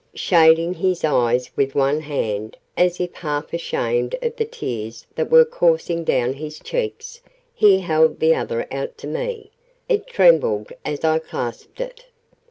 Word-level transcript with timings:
Shading 0.15 0.73
his 0.73 1.03
eyes 1.03 1.51
with 1.55 1.75
one 1.75 1.99
hand, 1.99 2.57
as 2.75 2.99
if 2.99 3.13
half 3.13 3.53
ashamed 3.53 4.15
of 4.23 4.35
the 4.35 4.45
tears 4.45 5.05
that 5.13 5.29
were 5.29 5.45
coursing 5.45 6.03
down 6.03 6.33
his 6.33 6.57
cheeks, 6.59 7.21
he 7.53 7.81
held 7.81 8.19
the 8.19 8.33
other 8.33 8.65
out 8.71 8.97
to 8.97 9.05
me. 9.05 9.51
It 9.87 10.07
trembled 10.07 10.73
as 10.83 11.03
I 11.03 11.19
clasped 11.19 11.79
it. 11.79 12.05